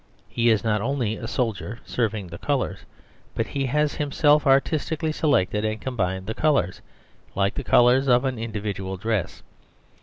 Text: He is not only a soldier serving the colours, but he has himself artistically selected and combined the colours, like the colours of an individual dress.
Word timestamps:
He 0.27 0.49
is 0.49 0.63
not 0.63 0.81
only 0.81 1.15
a 1.15 1.27
soldier 1.27 1.77
serving 1.85 2.25
the 2.25 2.39
colours, 2.39 2.79
but 3.35 3.45
he 3.45 3.67
has 3.67 3.93
himself 3.93 4.47
artistically 4.47 5.11
selected 5.11 5.63
and 5.63 5.79
combined 5.79 6.25
the 6.25 6.33
colours, 6.33 6.81
like 7.35 7.53
the 7.53 7.63
colours 7.63 8.07
of 8.07 8.25
an 8.25 8.39
individual 8.39 8.97
dress. 8.97 9.43